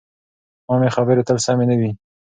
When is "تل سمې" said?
1.27-1.65